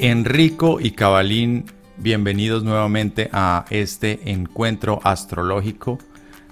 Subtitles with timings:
[0.00, 1.64] Enrico y Cabalín,
[1.96, 5.98] bienvenidos nuevamente a este encuentro astrológico,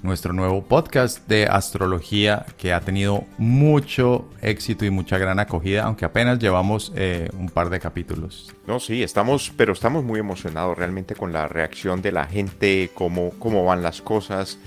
[0.03, 6.05] nuestro nuevo podcast de astrología que ha tenido mucho éxito y mucha gran acogida, aunque
[6.05, 8.53] apenas llevamos eh, un par de capítulos.
[8.67, 13.31] No, sí, estamos, pero estamos muy emocionados realmente con la reacción de la gente, cómo,
[13.39, 14.59] cómo van las cosas.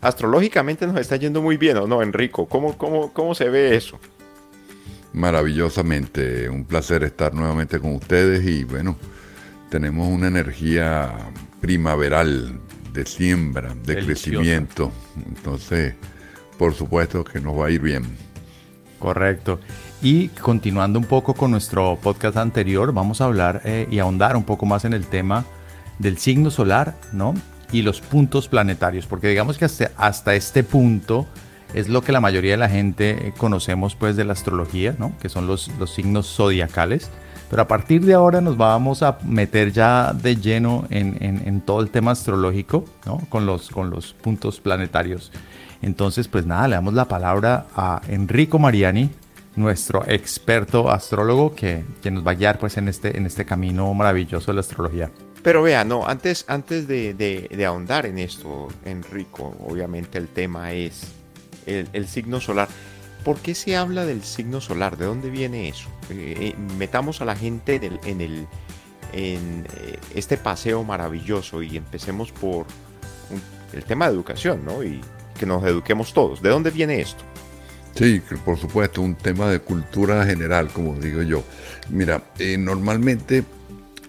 [0.00, 2.46] Astrológicamente nos está yendo muy bien, ¿o no, Enrico?
[2.46, 4.00] ¿Cómo, cómo, cómo se ve eso?
[5.14, 6.48] Maravillosamente.
[6.48, 8.96] Un placer estar nuevamente con ustedes y bueno,
[9.70, 11.12] tenemos una energía
[11.60, 12.60] primaveral
[12.92, 14.92] de siembra, de crecimiento.
[15.26, 15.94] Entonces,
[16.58, 18.04] por supuesto que nos va a ir bien.
[18.98, 19.60] Correcto.
[20.02, 24.44] Y continuando un poco con nuestro podcast anterior, vamos a hablar eh, y ahondar un
[24.44, 25.44] poco más en el tema
[25.98, 27.34] del signo solar, ¿no?
[27.72, 31.26] Y los puntos planetarios, porque digamos que hasta, hasta este punto
[31.74, 35.12] es lo que la mayoría de la gente eh, conocemos pues de la astrología, ¿no?
[35.20, 37.10] que son los, los signos zodiacales.
[37.50, 41.80] Pero a partir de ahora nos vamos a meter ya de lleno en, en, todo
[41.80, 43.18] el tema astrológico, ¿no?
[43.28, 45.30] con, los, con los puntos planetarios.
[45.82, 49.10] Entonces, pues nada, le damos la palabra a Enrico Mariani,
[49.56, 53.92] nuestro experto astrólogo, que, que nos va a guiar pues, en, este, en este camino
[53.92, 55.10] maravilloso de la astrología.
[55.42, 60.72] Pero vea, no, antes, antes de, de, de ahondar en esto, Enrico, obviamente el tema
[60.72, 61.23] es
[61.66, 62.68] el, signo solar.
[63.24, 64.96] ¿Por qué se habla del signo solar?
[64.96, 65.88] ¿De dónde viene eso?
[66.10, 68.46] Eh, eh, metamos a la gente en, el, en, el,
[69.12, 72.66] en eh, este paseo maravilloso y empecemos por
[73.72, 74.82] el tema de educación, ¿no?
[74.84, 75.00] Y
[75.38, 76.42] que nos eduquemos todos.
[76.42, 77.24] ¿De dónde viene esto?
[77.94, 81.42] Sí, por supuesto, un tema de cultura general, como digo yo.
[81.90, 82.22] Mira,
[82.58, 83.44] normalmente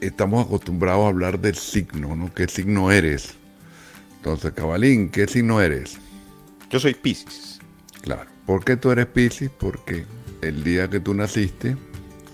[0.01, 2.33] estamos acostumbrados a hablar del signo, ¿no?
[2.33, 3.35] ¿Qué signo eres?
[4.17, 5.99] Entonces, Cabalín, ¿qué signo eres?
[6.70, 7.59] Yo soy Pisces.
[8.02, 8.30] Claro.
[8.46, 9.50] ¿Por qué tú eres Pisces?
[9.50, 10.06] Porque
[10.42, 11.78] el día que tú naciste,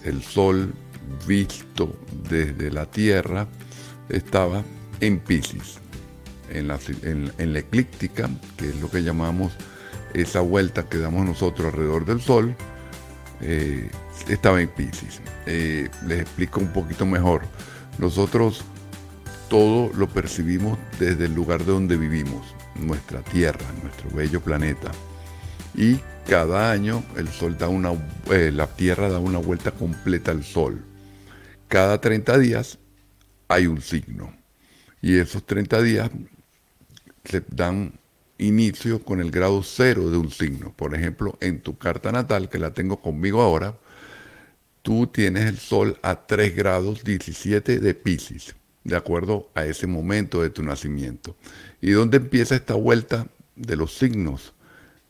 [0.04, 0.74] el sol
[1.28, 1.96] visto
[2.30, 3.48] desde la Tierra
[4.10, 4.64] estaba
[5.00, 5.80] en Pisces.
[6.50, 6.80] En la,
[7.60, 9.54] eclíptica, que es lo que llamamos
[10.14, 12.54] esa vuelta que damos nosotros alrededor del Sol,
[13.40, 13.90] eh,
[14.28, 15.22] estaba en Pisces.
[15.46, 17.44] Eh, les explico un poquito mejor.
[18.00, 18.66] Nosotros
[19.50, 24.92] todo lo percibimos desde el lugar de donde vivimos nuestra Tierra, nuestro bello planeta.
[25.76, 27.92] Y cada año el Sol da una,
[28.32, 30.84] eh, la Tierra da una vuelta completa al Sol.
[31.68, 32.80] Cada 30 días
[33.48, 34.34] hay un signo.
[35.02, 36.12] Y esos 30 días
[37.24, 37.94] se dan
[38.38, 40.74] inicio con el grado cero de un signo.
[40.76, 43.78] Por ejemplo, en tu carta natal, que la tengo conmigo ahora,
[44.82, 50.42] tú tienes el Sol a 3 grados 17 de Pisces, de acuerdo a ese momento
[50.42, 51.36] de tu nacimiento.
[51.82, 54.54] ¿Y dónde empieza esta vuelta de los signos?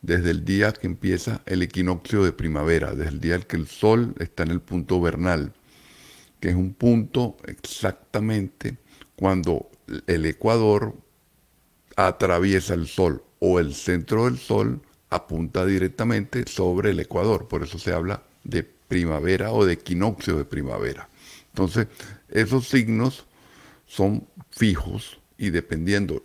[0.02, 3.68] Desde el día que empieza el equinoccio de primavera, desde el día en que el
[3.68, 5.52] sol está en el punto vernal,
[6.40, 8.78] que es un punto exactamente
[9.14, 9.70] cuando
[10.06, 10.96] el ecuador
[11.96, 17.46] atraviesa el sol o el centro del sol apunta directamente sobre el ecuador.
[17.46, 21.08] Por eso se habla de primavera o de equinoccio de primavera.
[21.52, 21.86] Entonces,
[22.28, 23.26] esos signos
[23.92, 26.24] son fijos y dependiendo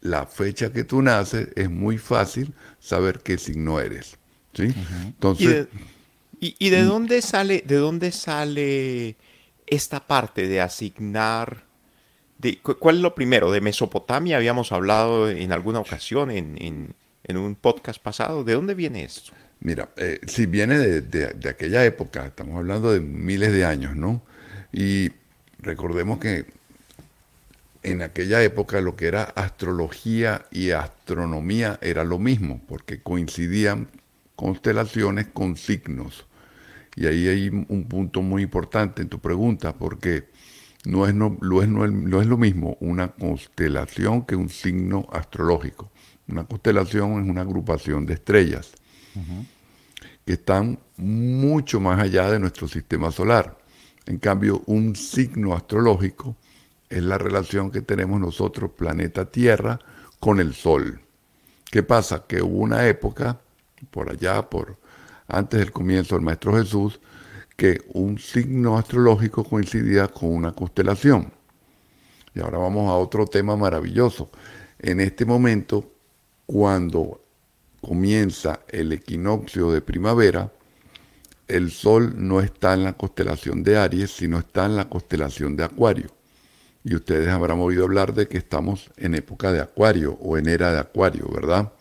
[0.00, 4.16] la fecha que tú naces, es muy fácil saber qué signo eres.
[4.54, 4.74] ¿sí?
[5.04, 5.68] Entonces,
[6.40, 6.86] ¿Y de, mm.
[6.86, 9.16] dónde sale, de dónde sale
[9.66, 11.64] esta parte de asignar?
[12.38, 13.52] De, ¿Cuál es lo primero?
[13.52, 16.94] ¿De Mesopotamia habíamos hablado en alguna ocasión en,
[17.28, 18.44] un podcast pasado?
[18.44, 19.32] ¿De dónde viene esto?
[19.60, 24.22] Mira, eh, si viene de, de, aquella época, estamos hablando de miles de años, ¿no?
[24.72, 25.10] Y
[25.58, 26.63] recordemos que
[27.84, 33.88] en aquella época lo que era astrología y astronomía era lo mismo, porque coincidían
[34.34, 36.26] constelaciones con signos.
[36.96, 40.28] Y ahí hay un punto muy importante en tu pregunta, porque
[40.84, 45.90] no es, no, es, no es lo mismo una constelación que un signo astrológico.
[46.28, 48.72] Una constelación es una agrupación de estrellas
[50.24, 53.58] que están mucho más allá de nuestro sistema solar.
[54.06, 56.36] En cambio, un signo astrológico
[56.88, 59.78] es la relación que tenemos nosotros, planeta Tierra,
[60.20, 61.00] con el Sol.
[61.70, 62.24] ¿Qué pasa?
[62.26, 63.40] Que hubo una época,
[63.90, 64.78] por allá, por
[65.26, 67.00] antes del comienzo del Maestro Jesús,
[67.56, 71.32] que un signo astrológico coincidía con una constelación.
[72.34, 74.30] Y ahora vamos a otro tema maravilloso.
[74.78, 75.92] En este momento,
[76.46, 77.20] cuando
[77.80, 80.52] comienza el equinoccio de primavera,
[81.46, 85.64] el Sol no está en la constelación de Aries, sino está en la constelación de
[85.64, 86.10] Acuario.
[86.84, 90.70] Y ustedes habrán oído hablar de que estamos en época de Acuario o en era
[90.70, 91.72] de Acuario, ¿verdad?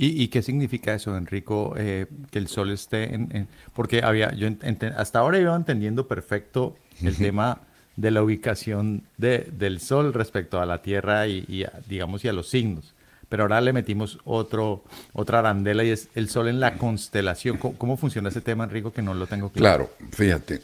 [0.00, 4.48] ¿Y, qué significa eso, Enrico, eh, que el Sol esté en, Porque había, yo
[4.96, 7.62] hasta ahora iba entendiendo perfecto el tema
[7.96, 12.48] de la ubicación de, del Sol respecto a la Tierra y, digamos, y a los
[12.48, 12.94] signos.
[13.28, 17.58] Pero ahora le metimos otro, otra arandela y es el Sol en la constelación.
[17.58, 19.90] ¿Cómo, funciona ese tema, Enrico, que no lo tengo claro?
[19.98, 20.62] Claro, fíjate.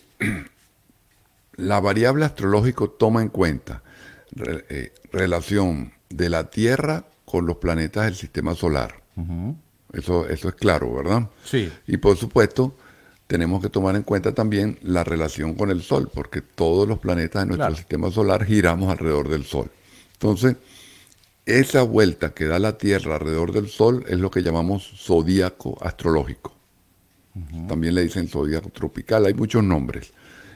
[1.57, 3.83] La variable astrológico toma en cuenta
[4.37, 9.05] eh, relación de la Tierra con los planetas del sistema solar
[9.97, 11.29] eso, eso es claro, ¿verdad?
[11.45, 11.71] Sí.
[11.87, 12.75] Y por supuesto,
[13.27, 17.43] tenemos que tomar en cuenta también la relación con el Sol, porque todos los planetas
[17.43, 19.71] de nuestro sistema solar giramos alrededor del Sol.
[20.15, 20.57] Entonces,
[21.47, 26.53] esa vuelta que da la Tierra alrededor del Sol es lo que llamamos zodíaco astrológico.
[27.67, 30.13] También le dicen zodíaco tropical, hay muchos nombres.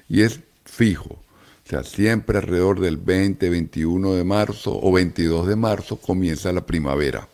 [0.08, 0.40] Y es
[0.78, 1.14] fijo.
[1.14, 6.64] O sea, siempre alrededor del 20, 21 de marzo o 22 de marzo comienza la
[6.64, 7.28] primavera.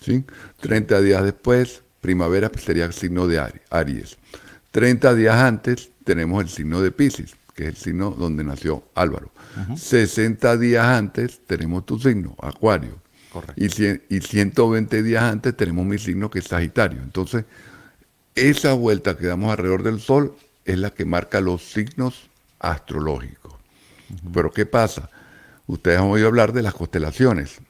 [0.00, 0.24] ¿sí?
[0.60, 4.18] 30 días después, primavera sería el signo de Aries.
[4.70, 9.32] 30 días antes tenemos el signo de Pisces, que es el signo donde nació Álvaro.
[9.74, 13.00] 60 días antes tenemos tu signo, Acuario.
[13.56, 13.66] Y,
[14.14, 17.00] y 120 días antes tenemos mi signo que es Sagitario.
[17.02, 17.46] Entonces,
[18.34, 22.30] esa vuelta que damos alrededor del Sol es la que marca los signos
[22.62, 23.54] astrológicos.
[24.32, 25.10] Pero ¿qué pasa?
[25.66, 27.60] Ustedes han oído hablar de las constelaciones.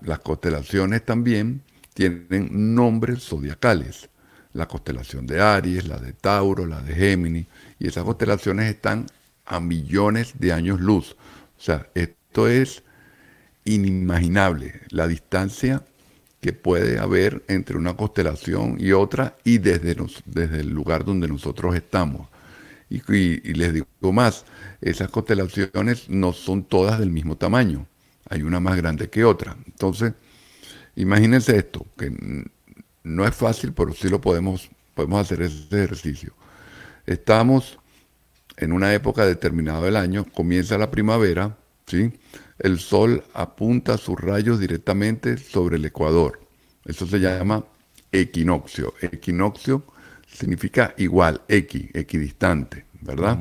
[0.00, 1.62] Las constelaciones también
[1.94, 4.08] tienen nombres zodiacales.
[4.52, 7.46] La constelación de Aries, la de Tauro, la de Géminis,
[7.78, 9.06] y esas constelaciones están
[9.44, 11.16] a millones de años luz.
[11.58, 12.82] O sea, esto es
[13.64, 15.82] inimaginable, la distancia
[16.40, 21.74] que puede haber entre una constelación y otra y desde, desde el lugar donde nosotros
[21.74, 22.28] estamos.
[22.88, 23.00] Y,
[23.54, 24.44] les digo más,
[24.80, 27.86] esas constelaciones no son todas del mismo tamaño
[28.28, 29.56] hay una más grande que otra.
[29.66, 30.12] Entonces,
[30.94, 32.12] imagínense esto, que
[33.04, 36.32] no es fácil, pero sí lo podemos, podemos hacer ese ejercicio.
[37.06, 37.78] Estamos
[38.56, 41.56] en una época determinada del año, comienza la primavera,
[41.86, 42.12] ¿sí?
[42.58, 46.40] el sol apunta sus rayos directamente sobre el ecuador.
[46.84, 47.64] Eso se llama
[48.10, 48.94] equinoccio.
[49.00, 49.84] Equinoccio
[50.36, 53.38] significa igual, equi, equidistante, ¿verdad?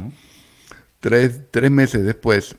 [1.00, 2.56] tres, tres meses después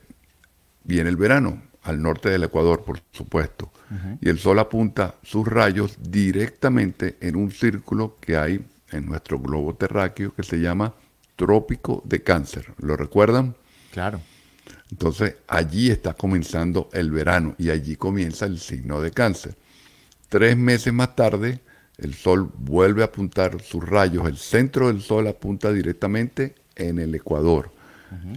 [0.85, 3.73] viene el verano, al norte del Ecuador, por supuesto.
[4.21, 9.75] Y el Sol apunta sus rayos directamente en un círculo que hay en nuestro globo
[9.75, 10.95] terráqueo que se llama
[11.37, 12.73] Trópico de Cáncer.
[12.79, 13.55] ¿Lo recuerdan?
[13.93, 14.21] Claro.
[14.91, 19.57] Entonces allí está comenzando el verano y allí comienza el signo de cáncer.
[20.29, 21.61] Tres meses más tarde,
[21.99, 24.27] el Sol vuelve a apuntar sus rayos.
[24.27, 27.71] El centro del Sol apunta directamente en el Ecuador.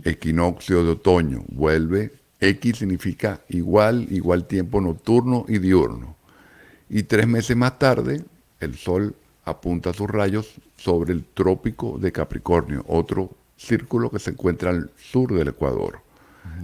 [0.03, 1.43] Equinoccio de otoño.
[1.49, 6.15] Vuelve X significa igual, igual tiempo nocturno y diurno.
[6.89, 8.23] Y tres meses más tarde,
[8.59, 14.69] el Sol apunta sus rayos sobre el trópico de Capricornio, otro círculo que se encuentra
[14.69, 15.99] al sur del Ecuador.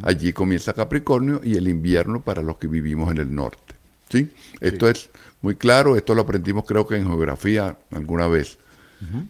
[0.01, 3.75] Allí comienza Capricornio y el invierno para los que vivimos en el norte.
[4.09, 4.31] ¿Sí?
[4.61, 5.09] Esto es
[5.41, 8.57] muy claro, esto lo aprendimos creo que en geografía alguna vez,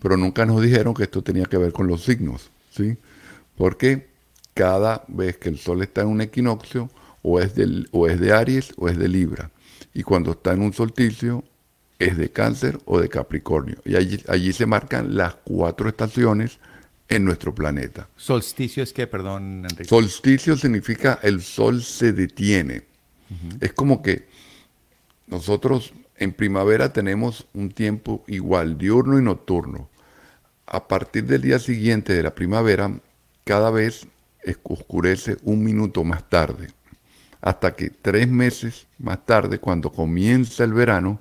[0.01, 2.49] pero nunca nos dijeron que esto tenía que ver con los signos.
[2.69, 2.97] ¿sí?
[3.57, 4.07] Porque
[4.53, 6.89] cada vez que el Sol está en un equinoccio,
[7.27, 9.49] o es, del, o es de Aries o es de Libra.
[9.95, 11.43] Y cuando está en un solsticio,
[11.97, 13.77] es de Cáncer o de Capricornio.
[13.83, 16.59] Y allí, allí se marcan las cuatro estaciones
[17.09, 18.09] en nuestro planeta.
[18.15, 19.85] ¿Solsticio es qué, perdón, Enrique?
[19.85, 22.83] Solsticio significa el Sol se detiene.
[23.59, 24.27] Es como que
[25.27, 29.89] nosotros en primavera tenemos un tiempo igual, diurno y nocturno.
[30.65, 32.91] A partir del día siguiente de la primavera,
[33.43, 34.07] cada vez
[34.63, 36.69] oscurece un minuto más tarde,
[37.41, 41.19] hasta que tres meses más tarde, cuando comienza el verano,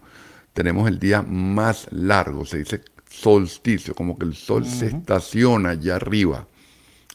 [0.52, 5.96] tenemos el día más largo, se dice solsticio, como que el sol se estaciona allá
[5.96, 6.46] arriba,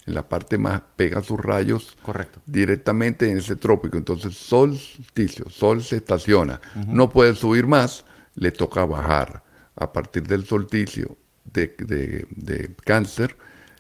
[0.10, 2.42] en la parte más, pega sus rayos Correcto.
[2.46, 3.98] directamente en ese trópico.
[3.98, 8.04] Entonces, solsticio, sol se estaciona, no puede subir más,
[8.36, 9.44] le toca bajar.
[9.76, 13.38] A partir del solsticio de, de- de cáncer,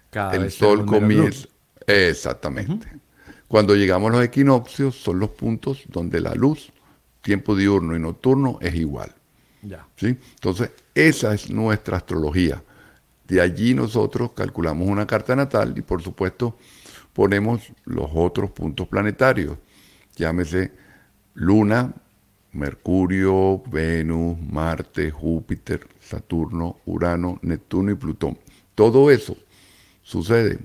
[0.09, 1.47] Cada el sol comienza.
[1.85, 2.87] Exactamente.
[3.47, 6.71] Cuando llegamos a los equinoccios, son los puntos donde la luz,
[7.21, 9.13] tiempo diurno y nocturno, es igual.
[9.61, 9.85] Ya.
[9.97, 10.15] ¿sí?
[10.35, 12.63] Entonces, esa es nuestra astrología.
[13.29, 16.57] De allí nosotros calculamos una carta natal y, por supuesto,
[17.13, 19.57] ponemos los otros puntos planetarios.
[20.15, 20.71] Llámese
[21.35, 21.93] Luna,
[22.53, 28.37] Mercurio, Venus, Marte, Júpiter, Saturno, Urano, Neptuno y Plutón.
[28.73, 29.37] Todo eso
[30.01, 30.59] sucede,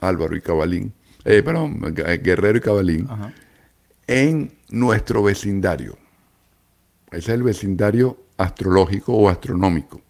[0.00, 0.92] Álvaro y Cabalín,
[1.24, 3.32] eh, perdón, Gu- Guerrero y Cabalín, Ajá.
[4.08, 5.96] en nuestro vecindario.
[7.12, 10.00] Ese es el vecindario astrológico o astronómico.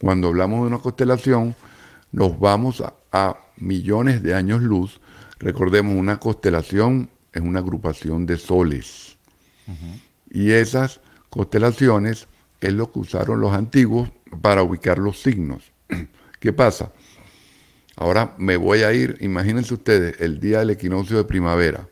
[0.00, 1.54] Cuando hablamos de una constelación,
[2.12, 5.00] nos vamos a, a millones de años luz.
[5.38, 9.16] Recordemos, una constelación es una agrupación de soles.
[10.30, 12.26] Y esas constelaciones
[12.60, 14.10] es lo que usaron los antiguos
[14.42, 15.72] para ubicar los signos.
[16.40, 16.92] ¿Qué pasa?
[17.96, 21.86] Ahora me voy a ir, imagínense ustedes, el día del equinoccio de primavera.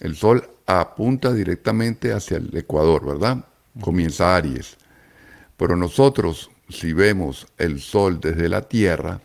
[0.00, 3.44] El sol apunta directamente hacia el ecuador, ¿verdad?
[3.80, 4.76] Comienza Aries.
[5.56, 9.20] Pero nosotros, si vemos el sol desde la Tierra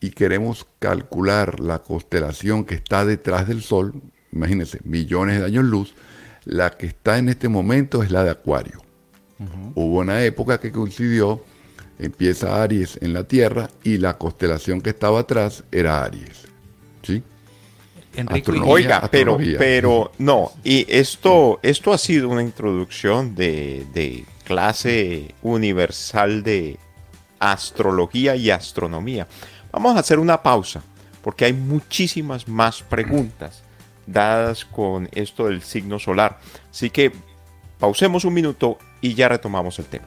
[0.00, 3.94] y queremos calcular la constelación que está detrás del sol,
[4.32, 5.94] imagínense, millones de años luz,
[6.44, 8.82] la que está en este momento es la de Acuario.
[9.74, 11.44] Hubo una época que coincidió,
[11.98, 16.48] empieza Aries en la Tierra y la constelación que estaba atrás era Aries.
[17.02, 17.22] ¿Sí?
[18.26, 18.72] Astronomía.
[18.72, 26.42] Oiga, pero, pero no, y esto, esto ha sido una introducción de, de clase universal
[26.42, 26.78] de
[27.38, 29.28] astrología y astronomía.
[29.70, 30.82] Vamos a hacer una pausa,
[31.22, 33.62] porque hay muchísimas más preguntas
[34.06, 36.38] dadas con esto del signo solar.
[36.70, 37.12] Así que
[37.78, 40.06] pausemos un minuto y ya retomamos el tema.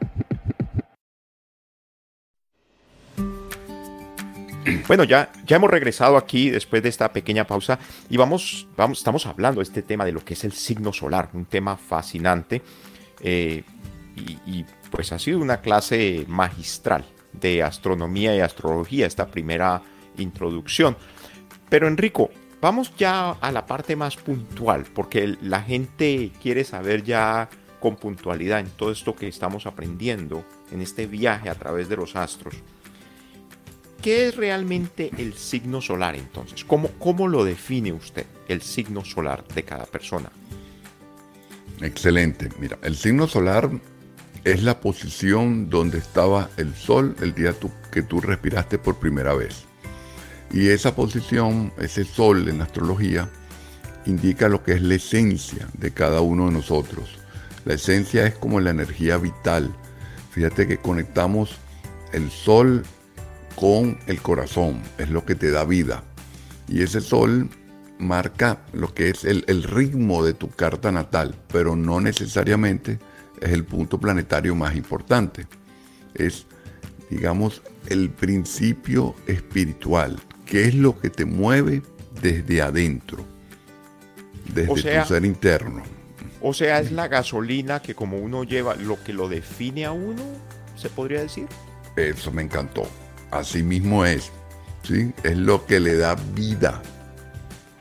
[4.87, 9.25] Bueno, ya, ya hemos regresado aquí después de esta pequeña pausa y vamos, vamos, estamos
[9.25, 12.61] hablando de este tema de lo que es el signo solar, un tema fascinante
[13.21, 13.63] eh,
[14.15, 19.81] y, y, pues ha sido una clase magistral de astronomía y astrología, esta primera
[20.17, 20.97] introducción.
[21.69, 27.49] Pero Enrico, vamos ya a la parte más puntual, porque la gente quiere saber ya
[27.79, 32.15] con puntualidad en todo esto que estamos aprendiendo en este viaje a través de los
[32.17, 32.55] astros.
[34.01, 36.65] ¿Qué es realmente el signo solar entonces?
[36.65, 40.31] ¿Cómo, ¿Cómo, lo define usted, el signo solar de cada persona?
[41.81, 42.49] Excelente.
[42.59, 43.69] Mira, el signo solar
[44.43, 47.53] es la posición donde estaba el sol el día
[47.91, 49.65] que tú respiraste por primera vez.
[50.51, 53.29] Y esa posición, ese sol en astrología,
[54.05, 57.19] indica lo que es la esencia de cada uno de nosotros.
[57.65, 59.71] La esencia es como la energía vital.
[60.31, 61.57] Fíjate que conectamos
[62.13, 62.83] el sol
[63.55, 66.03] con el corazón, es lo que te da vida.
[66.67, 67.49] Y ese sol
[67.99, 72.99] marca lo que es el, el, ritmo de tu carta natal, pero no necesariamente
[73.39, 75.47] es el punto planetario más importante.
[76.13, 76.45] Es,
[77.09, 81.81] digamos, el principio espiritual, que es lo que te mueve
[82.21, 83.25] desde adentro,
[84.53, 85.83] desde o sea, tu ser interno.
[86.41, 90.23] O sea, es la gasolina que como uno lleva, lo que lo define a uno,
[90.75, 91.47] se podría decir.
[91.95, 92.87] Eso me encantó.
[93.31, 94.31] Así mismo es.
[94.83, 95.13] ¿sí?
[95.23, 96.81] Es lo que le da vida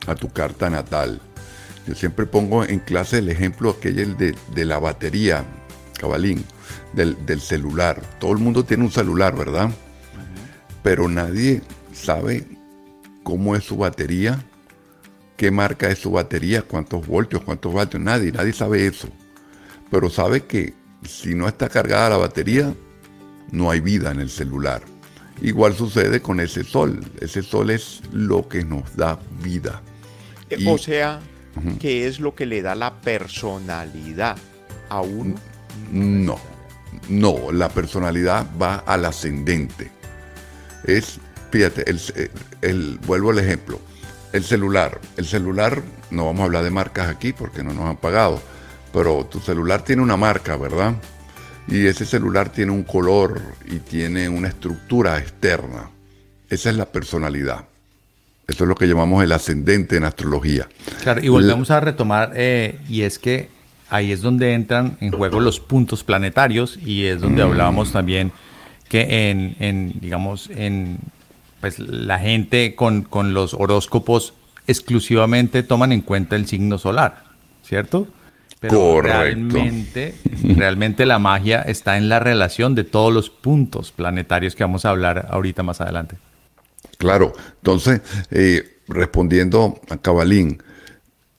[0.06, 1.20] a tu carta natal.
[1.86, 5.44] Yo siempre pongo en clase el ejemplo aquel de, de la batería,
[5.98, 6.44] cabalín,
[6.92, 8.00] del, del, celular.
[8.18, 9.70] Todo el mundo tiene un celular, ¿verdad?
[10.82, 12.46] Pero nadie sabe
[13.22, 14.44] cómo es su batería,
[15.36, 19.08] qué marca es su batería, cuántos voltios, cuántos vatios, nadie, nadie sabe eso.
[19.90, 22.74] Pero sabe que si no está cargada la batería,
[23.50, 24.82] no hay vida en el celular.
[25.42, 27.00] Igual sucede con ese sol.
[27.20, 29.82] Ese sol es lo que nos da vida.
[30.66, 31.20] o sea,
[31.78, 34.36] ¿qué es lo que le da la personalidad
[34.88, 35.36] a uno?
[35.92, 36.38] No,
[37.08, 39.90] no, la personalidad va al ascendente.
[40.84, 41.18] Es,
[41.50, 41.84] fíjate,
[42.62, 43.80] el, vuelvo al ejemplo.
[44.32, 45.00] El celular.
[45.16, 48.40] El celular, no vamos a hablar de marcas aquí porque no nos han pagado,
[48.92, 50.94] pero tu celular tiene una marca, ¿verdad?
[51.70, 55.90] Y ese celular tiene un color y tiene una estructura externa.
[56.48, 57.64] Esa es la personalidad.
[58.48, 60.68] Eso es lo que llamamos el ascendente en astrología.
[61.02, 63.48] Claro, y volvemos a retomar, eh, y es que
[63.88, 68.32] ahí es donde entran en juego los puntos planetarios y es donde hablábamos también
[68.88, 70.98] que en, digamos, en
[71.60, 74.34] pues la gente con, con los horóscopos
[74.66, 77.22] exclusivamente toman en cuenta el signo solar,
[77.62, 78.08] ¿cierto?
[78.58, 80.14] Pero realmente,
[80.56, 84.90] realmente la magia está en la relación de todos los puntos planetarios que vamos a
[84.90, 86.16] hablar ahorita más adelante.
[86.98, 90.62] Claro, entonces, eh, respondiendo a Cabalín,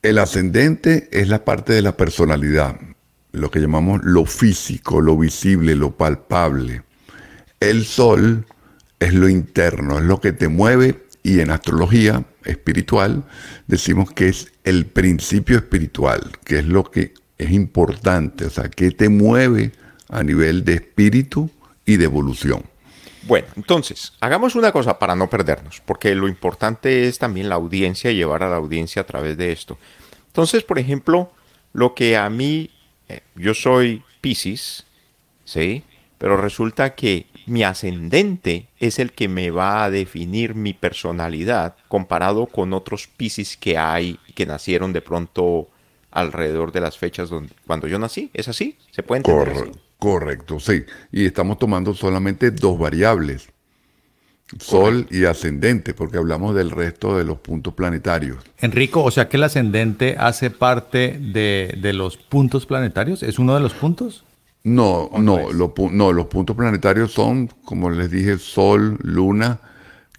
[0.02, 2.76] el ascendente es la parte de la personalidad,
[3.34, 6.82] lo que llamamos lo físico, lo visible, lo palpable.
[7.60, 8.48] El sol
[9.00, 13.24] es lo interno, es lo que te mueve y en astrología espiritual
[13.68, 18.92] decimos que es el principio espiritual, que es lo que es importante, o sea, que
[18.92, 19.72] te mueve
[20.10, 21.50] a nivel de espíritu
[21.86, 22.64] y de evolución.
[23.24, 28.12] Bueno, entonces, hagamos una cosa para no perdernos, porque lo importante es también la audiencia
[28.12, 29.78] llevar a la audiencia a través de esto.
[30.28, 31.32] Entonces, por ejemplo,
[31.74, 32.72] lo que a mí,
[33.10, 34.86] eh, yo soy Pisces,
[35.46, 35.84] ¿sí?
[36.18, 42.46] Pero resulta que mi ascendente es el que me va a definir mi personalidad comparado
[42.48, 45.68] con otros Pisces que hay, que nacieron de pronto
[46.12, 48.30] alrededor de las fechas donde, cuando yo nací.
[48.34, 48.78] ¿Es así?
[48.92, 50.84] ¿Se puede entender Correcto, sí.
[51.12, 53.50] Y estamos tomando solamente dos variables,
[54.60, 58.44] Sol y ascendente, porque hablamos del resto de los puntos planetarios.
[58.60, 63.54] Enrico, o sea que el ascendente hace parte de, de los puntos planetarios, ¿es uno
[63.54, 64.26] de los puntos?
[64.64, 69.60] No, no, no, los puntos planetarios son, como les dije, Sol, Luna,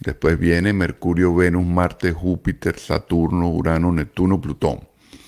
[0.01, 4.81] después viene Mercurio, Venus, Marte, Júpiter, Saturno, Urano, Neptuno, Plutón.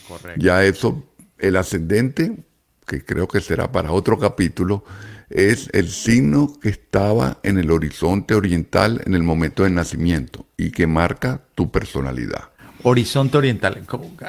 [0.08, 0.42] Correcto.
[0.42, 1.04] Ya eso,
[1.38, 2.44] el ascendente,
[2.86, 4.84] que creo que será para otro capítulo,
[5.30, 10.72] es el signo que estaba en el horizonte oriental en el momento del nacimiento y
[10.72, 12.50] que marca tu personalidad.
[12.84, 13.82] Horizonte oriental,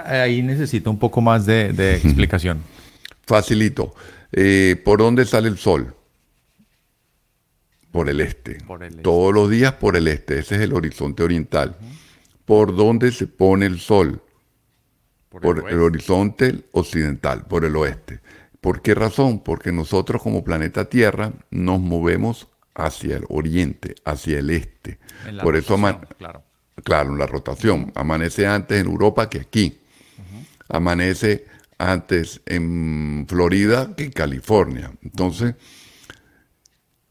[0.07, 2.63] ahí necesito un poco más de explicación.
[3.27, 3.93] Facilito.
[4.39, 5.97] Eh, ¿Por dónde sale el sol?
[7.91, 8.59] Por el, este.
[9.03, 10.39] Todos los días por el este.
[10.39, 11.79] Ese es el horizonte oriental.
[12.45, 14.23] ¿Por dónde se pone el sol?
[15.31, 18.21] Por, el, horizonte occidental, por el oeste.
[18.61, 19.43] ¿Por qué razón?
[19.43, 24.99] Porque nosotros como planeta Tierra nos movemos hacia el oriente, hacia el este.
[25.43, 25.77] por eso,
[26.19, 26.43] claro.
[26.85, 27.91] claro, en la rotación.
[27.95, 29.81] Amanece antes en Europa que aquí.
[30.69, 31.47] Amanece
[31.79, 34.93] antes en Florida que en California.
[35.03, 35.55] Entonces,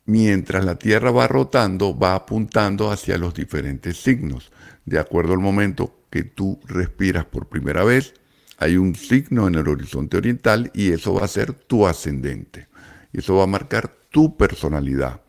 [0.05, 4.51] mientras la Tierra va rotando, va apuntando hacia los diferentes signos.
[4.85, 8.13] De acuerdo al momento que tú respiras por primera vez,
[8.57, 12.67] hay un signo en el horizonte oriental y eso va a ser tu ascendente.
[13.11, 15.21] Y eso va a marcar tu personalidad.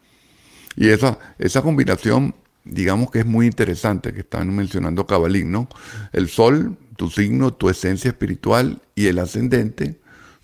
[0.77, 5.69] Y esa, esa combinación, digamos que es muy interesante, que están mencionando Cabalín, ¿no?
[6.13, 10.01] El Sol tu signo, tu esencia espiritual y el ascendente,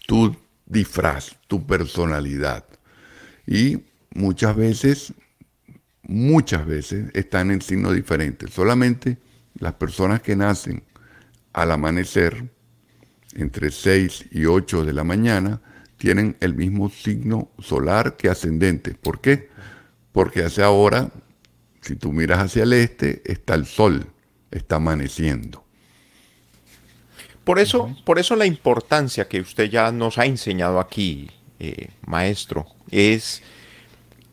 [0.06, 0.36] tu
[0.66, 2.64] disfraz, tu personalidad.
[3.46, 3.82] Y
[4.14, 5.14] muchas veces,
[6.02, 8.50] muchas veces están en signos diferentes.
[8.52, 9.18] Solamente
[9.58, 10.82] las personas que nacen
[11.52, 12.50] al amanecer,
[13.34, 15.60] entre 6 y 8 de la mañana,
[15.96, 18.94] tienen el mismo signo solar que ascendente.
[18.94, 19.50] ¿Por qué?
[20.10, 21.10] Porque hace ahora,
[21.80, 24.06] si tú miras hacia el este, está el sol,
[24.50, 25.61] está amaneciendo.
[27.44, 32.66] Por eso, por eso la importancia que usted ya nos ha enseñado aquí, eh, maestro,
[32.90, 33.42] es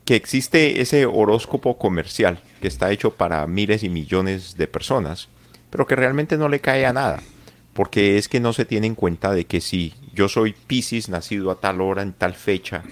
[0.05, 5.27] que existe ese horóscopo comercial que está hecho para miles y millones de personas,
[5.69, 7.21] pero que realmente no le cae a nada,
[7.73, 11.51] porque es que no se tiene en cuenta de que si yo soy Pisces, nacido
[11.51, 12.83] a tal hora, en tal fecha,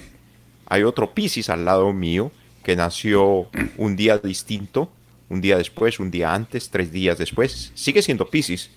[0.67, 2.31] hay otro Pisces al lado mío
[2.63, 4.91] que nació un día distinto,
[5.29, 8.69] un día después, un día antes, tres días después, sigue siendo Pisces,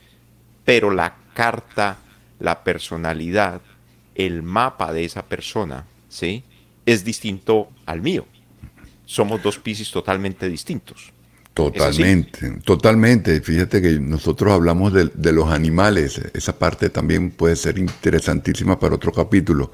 [0.64, 1.96] pero la carta,
[2.38, 3.62] la personalidad,
[4.14, 6.44] el mapa de esa persona, ¿sí?
[6.84, 8.26] Es distinto al mío.
[9.06, 11.14] Somos dos Piscis totalmente distintos.
[11.54, 13.40] Totalmente, totalmente.
[13.40, 16.20] Fíjate que nosotros hablamos de, los animales.
[16.34, 19.72] Esa parte también puede ser interesantísima para otro capítulo.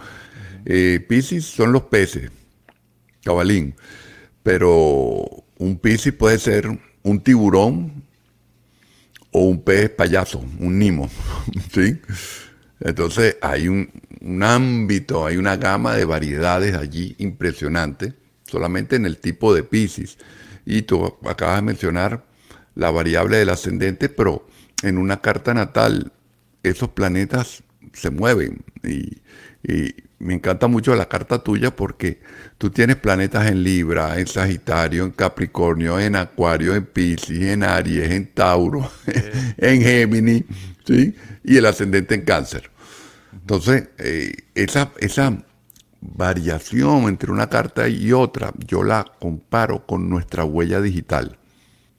[0.65, 2.31] Eh, Piscis son los peces,
[3.25, 3.75] cabalín.
[4.45, 5.27] Pero
[5.59, 8.05] un Piscis puede ser un tiburón
[9.39, 11.11] o un pez payaso, un nimo.
[11.75, 12.01] ¿sí?
[12.81, 13.91] Entonces hay un,
[14.23, 18.15] un ámbito, hay una gama de variedades allí impresionante,
[18.47, 20.17] solamente en el tipo de Piscis.
[20.65, 22.25] Y tú acabas de mencionar
[22.75, 24.47] la variable del ascendente, pero
[24.83, 26.13] en una carta natal
[26.63, 28.65] esos planetas se mueven.
[28.83, 29.21] Y,
[30.19, 32.21] me encanta mucho la carta tuya porque
[32.59, 38.11] tú tienes planetas en Libra, en Sagitario, en Capricornio, en Acuario, en Piscis, en Aries,
[38.11, 38.91] en Tauro,
[39.59, 40.45] en Géminis,
[40.87, 41.15] ¿sí?
[41.45, 42.71] y el ascendente en Cáncer.
[43.33, 45.37] Entonces, eh, esa, esa
[46.01, 51.39] variación entre una carta y otra, yo la comparo con nuestra huella digital.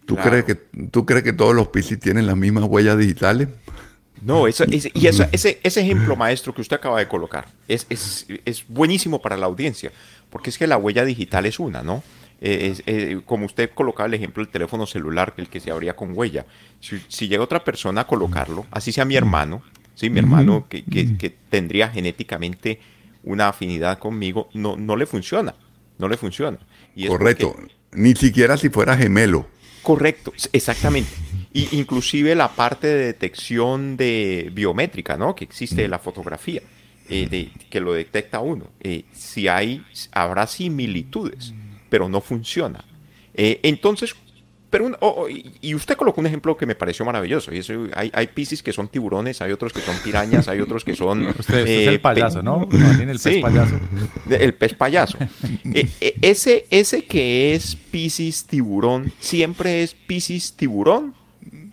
[0.06, 3.49] ¿Tú, crees, que, ¿tú crees que todos los Piscis tienen las mismas huellas digitales?
[4.21, 8.65] No, eso, y ese, ese, ejemplo maestro que usted acaba de colocar es, es, es,
[8.67, 9.91] buenísimo para la audiencia,
[10.30, 12.03] porque es que la huella digital es una, ¿no?
[12.39, 16.15] Eh, eh, como usted colocaba el ejemplo del teléfono celular, el que se abría con
[16.15, 16.45] huella.
[16.80, 19.63] Si, si, llega otra persona a colocarlo, así sea mi hermano,
[19.95, 20.10] ¿sí?
[20.10, 22.80] mi hermano que, que, que tendría genéticamente
[23.23, 25.56] una afinidad conmigo, no, no le funciona.
[25.97, 26.60] No le funciona.
[27.08, 27.56] Correcto.
[27.91, 29.47] Ni siquiera si fuera gemelo.
[29.82, 31.10] Correcto, exactamente.
[31.53, 35.36] Y inclusive la parte de detección de biométrica, ¿no?
[35.36, 36.62] Que existe de la fotografía,
[37.10, 38.67] eh, de, que lo detecta uno.
[38.79, 41.53] Eh, si hay, habrá similitudes,
[41.89, 42.83] pero no funciona.
[43.33, 44.15] Eh, entonces,
[44.69, 44.91] pero
[45.62, 47.53] y usted colocó un ejemplo que me pareció maravilloso.
[47.53, 50.83] Y eso, hay, hay piscis que son tiburones, hay otros que son pirañas, hay otros
[50.83, 51.27] que son.
[51.39, 52.67] Usted, es el payaso, ¿no?
[52.71, 53.79] el pez payaso.
[54.29, 55.17] El pez payaso.
[55.73, 61.15] Eh, eh, ese, ese que es piscis tiburón, ¿siempre es piscis tiburón?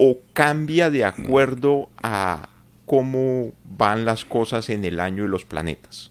[0.05, 2.49] ¿O cambia de acuerdo a
[2.85, 6.11] cómo van las cosas en el año y los planetas?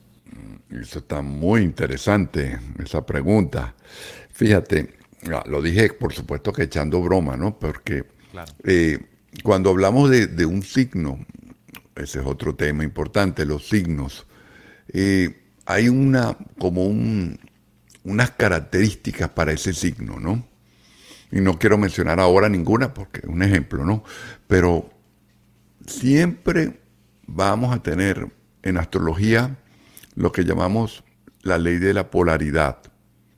[0.70, 3.76] Eso está muy interesante, esa pregunta.
[4.32, 4.90] Fíjate,
[5.32, 7.58] Ah, lo dije, por supuesto que echando broma, ¿no?
[7.58, 8.06] Porque
[8.64, 9.00] eh,
[9.44, 11.26] cuando hablamos de, un signo,
[11.96, 14.26] ese es otro tema importante, los signos,
[14.92, 17.40] eh, hay una, como un,
[18.04, 20.46] unas características para ese signo, ¿no?
[21.34, 24.04] Y no quiero mencionar ahora ninguna porque es un ejemplo, ¿no?
[24.48, 24.92] Pero
[25.88, 26.80] siempre
[27.26, 29.58] vamos a tener en astrología
[30.14, 31.04] lo que llamamos
[31.42, 32.78] la ley de la polaridad.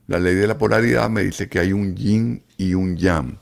[0.08, 3.38] La ley de la polaridad me dice que hay un yin y un yang,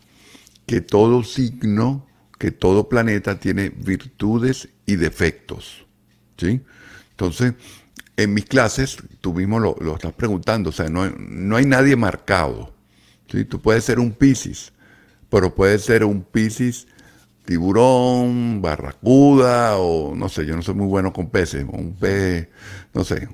[0.66, 2.06] que todo signo,
[2.38, 5.84] que todo planeta tiene virtudes y defectos.
[6.36, 6.62] ¿sí?
[7.10, 7.54] Entonces,
[8.16, 12.73] en mis clases, tú mismo lo, estás preguntando, o sea, no, no hay nadie marcado.
[13.30, 13.44] ¿Sí?
[13.44, 14.72] Tú puedes ser un Piscis,
[15.28, 16.86] pero puedes ser un Piscis
[17.44, 22.48] tiburón, barracuda, o no sé, yo no soy muy bueno con peces, un pez,
[22.92, 23.28] no sé,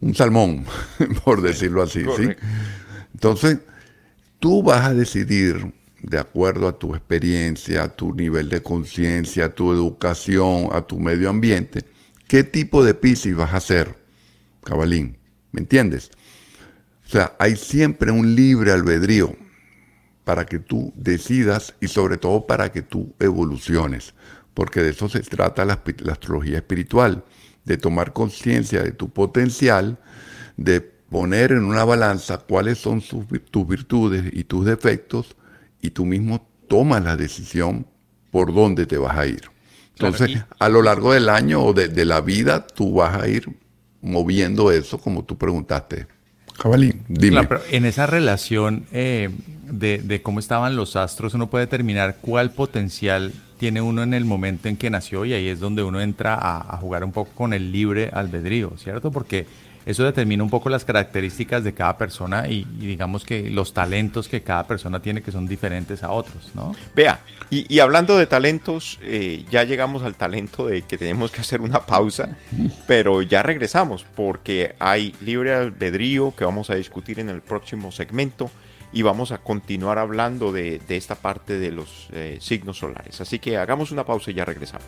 [0.00, 0.64] un salmón,
[1.24, 2.04] por decirlo así.
[2.16, 2.28] ¿sí?
[3.14, 3.58] Entonces,
[4.38, 5.72] tú vas a decidir,
[6.02, 10.98] de acuerdo a tu experiencia, a tu nivel de conciencia, a tu educación, a tu
[10.98, 11.84] medio ambiente,
[12.26, 13.94] qué tipo de piscis vas a hacer,
[14.64, 15.16] cabalín.
[15.52, 16.10] ¿Me entiendes?
[17.06, 19.34] O sea, hay siempre un libre albedrío
[20.24, 24.14] para que tú decidas y sobre todo para que tú evoluciones,
[24.54, 27.24] porque de eso se trata la astrología espiritual
[27.66, 29.98] de tomar conciencia de tu potencial,
[30.56, 35.36] de poner en una balanza cuáles son tus virtudes y tus defectos,
[35.82, 37.86] y tú mismo tomas la decisión
[38.30, 39.42] por dónde te vas a ir.
[39.98, 43.48] Entonces, a lo largo del año o de, la vida, tú vas a ir
[44.00, 46.06] moviendo eso como tú preguntaste.
[46.58, 47.46] Jabalí, dime.
[47.70, 49.30] en esa relación eh,
[49.70, 54.68] de, cómo estaban los astros, uno puede determinar cuál potencial tiene uno en el momento
[54.68, 57.72] en que nació y ahí es donde uno entra a, jugar un poco con el
[57.72, 59.10] libre albedrío, ¿cierto?
[59.10, 59.46] Porque
[59.86, 64.42] eso determina un poco las características de cada persona y, digamos que los talentos que
[64.42, 66.74] cada persona tiene que son diferentes a otros, ¿no?
[66.94, 67.20] Vea,
[67.50, 71.86] y, hablando de talentos, eh, ya llegamos al talento de que tenemos que hacer una
[71.86, 72.36] pausa,
[72.88, 78.50] pero ya regresamos porque hay libre albedrío que vamos a discutir en el próximo segmento
[78.92, 83.20] y vamos a continuar hablando de, esta parte de los eh, signos solares.
[83.20, 84.86] Así que hagamos una pausa y ya regresamos.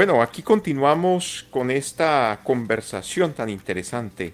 [0.00, 4.32] Bueno, aquí continuamos con esta conversación tan interesante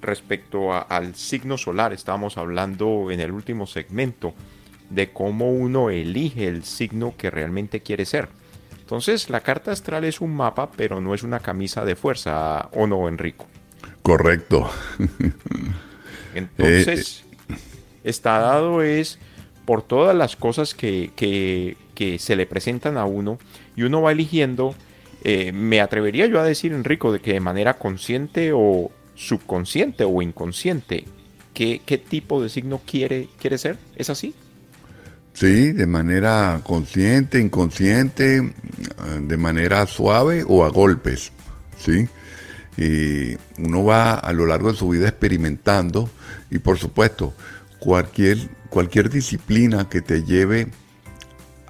[0.00, 4.34] respecto al signo solar, estábamos hablando en el último segmento
[4.90, 8.28] de cómo uno elige el signo que realmente quiere ser.
[8.80, 12.88] Entonces, la carta astral es un mapa, pero no es una camisa de fuerza, ¿o
[12.88, 13.46] no, Enrico?
[14.02, 14.68] Correcto.
[16.34, 17.54] Entonces, eh,
[18.02, 19.20] está dado es
[19.64, 23.38] por todas las cosas que, que, se le presentan a uno
[23.76, 24.74] y uno va eligiendo,
[25.24, 30.20] eh, me atrevería yo a decir, Enrico, de que de manera consciente o subconsciente o
[30.20, 31.04] inconsciente,
[31.54, 33.78] ¿qué, qué tipo de signo quiere, quiere ser?
[33.96, 34.34] ¿Es así?
[35.32, 38.52] Sí, de manera consciente, inconsciente,
[39.20, 41.32] de manera suave o a golpes,
[41.76, 42.08] ¿sí?
[42.76, 46.08] Y uno va a lo largo de su vida experimentando
[46.50, 47.34] y por supuesto,
[47.80, 50.68] cualquier, cualquier disciplina que te lleve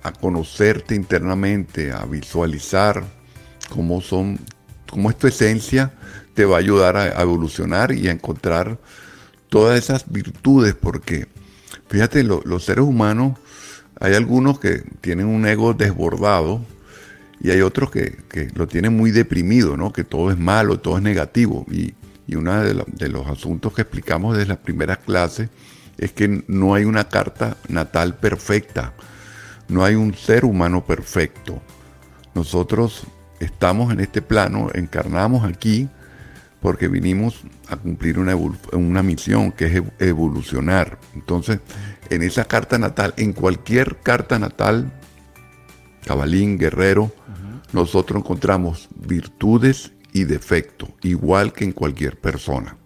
[0.02, 3.02] a conocerte internamente, a visualizar
[3.70, 4.38] cómo son,
[4.90, 5.92] cómo es tu esencia,
[6.34, 8.78] te va a ayudar a, evolucionar y a encontrar
[9.48, 11.26] todas esas virtudes, porque
[11.88, 13.38] fíjate, los seres humanos
[14.00, 16.60] hay algunos que tienen un ego desbordado
[17.40, 19.92] y hay otros que, lo tienen muy deprimido, ¿no?
[19.92, 21.66] que todo es malo, todo es negativo.
[21.70, 21.94] Y,
[22.34, 25.50] uno de, los asuntos que explicamos desde la primera clase
[25.98, 28.94] es que no hay una carta natal perfecta,
[29.68, 31.62] no hay un ser humano perfecto.
[32.34, 33.06] Nosotros
[33.44, 35.88] estamos en este plano, encarnamos aquí
[36.60, 40.98] porque vinimos a cumplir una, una misión que es evolucionar.
[41.14, 41.60] Entonces,
[42.08, 44.90] en esa carta natal, en cualquier carta natal,
[46.06, 47.12] cabalín, guerrero,
[47.72, 52.76] nosotros encontramos virtudes y defectos, igual que en cualquier persona.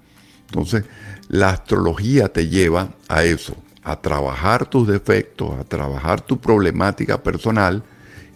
[0.46, 0.84] Entonces,
[1.28, 7.84] la astrología te lleva a eso, a trabajar tus defectos, a trabajar tu problemática personal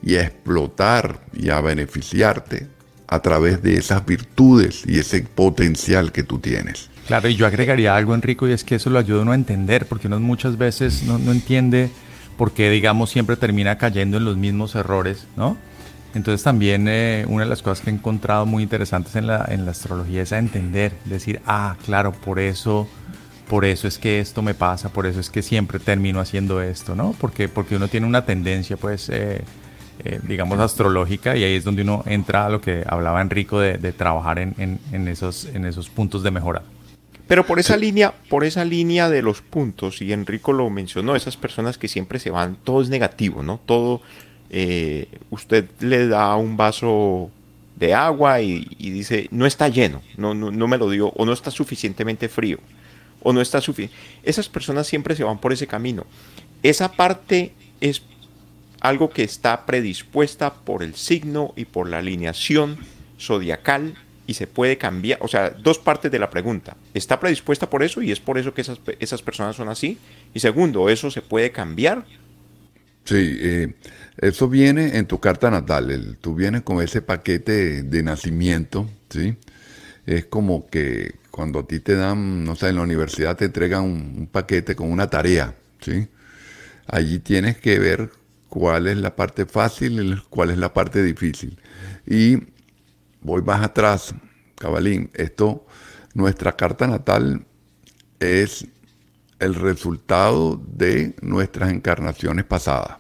[0.03, 2.67] y a explotar y a beneficiarte
[3.07, 6.88] a través de esas virtudes y ese potencial que tú tienes.
[7.07, 9.87] Claro, y yo agregaría algo, Enrico, y es que eso lo ayuda uno a entender,
[9.87, 11.91] porque uno muchas veces no, entiende
[12.38, 15.57] por qué, digamos, siempre termina cayendo en los mismos errores, ¿no?
[16.15, 19.65] Entonces también eh, una de las cosas que he encontrado muy interesantes en la, en
[19.65, 22.88] la astrología es a entender, decir, ah, claro, por eso,
[23.49, 26.95] por eso es que esto me pasa, por eso es que siempre termino haciendo esto,
[26.95, 27.15] ¿no?
[27.19, 29.43] Porque, porque uno tiene una tendencia, pues, eh,
[30.05, 33.79] eh, digamos, astrológica y ahí es donde uno entra a lo que hablaba Enrico de,
[33.79, 36.62] de trabajar en, en, en, esos, en esos puntos de mejora.
[37.33, 41.37] Pero por esa línea, por esa línea de los puntos, y Enrico lo mencionó, esas
[41.37, 43.59] personas que siempre se van, todo es negativo, ¿no?
[43.65, 44.03] Todo,
[44.51, 47.31] eh, usted le da un vaso
[47.77, 51.33] de agua y, dice, no está lleno, no, no, no, me lo dio, o no
[51.33, 52.59] está suficientemente frío,
[53.23, 53.97] o no está suficiente.
[54.23, 56.05] Esas personas siempre se van por ese camino.
[56.62, 58.03] Esa parte es
[58.83, 62.79] algo que está predispuesta por el signo y por la alineación
[63.18, 63.95] zodiacal
[64.27, 66.77] y se puede cambiar, o sea, dos partes de la pregunta.
[66.92, 69.99] ¿Está predispuesta por eso y es por eso que esas, esas personas son así?
[70.35, 72.05] Y segundo, ¿eso se puede cambiar?
[73.05, 73.75] Sí, eh,
[74.18, 76.18] eso viene en tu carta natal.
[76.21, 79.37] tú vienes con ese paquete de nacimiento, ¿sí?
[80.07, 83.85] Es como que cuando a ti te dan, no sé, en la universidad te entregan
[83.85, 86.09] un, un paquete con una tarea, ¿sí?
[86.88, 88.11] Allí tienes que ver
[88.53, 91.59] cuál es la parte fácil y cuál es la parte difícil.
[92.07, 92.37] Y
[93.23, 94.15] voy más atrás,
[94.57, 95.65] Cabalín, esto,
[96.12, 97.47] nuestra carta natal
[98.21, 98.67] es
[99.38, 102.99] el resultado de nuestras encarnaciones pasadas.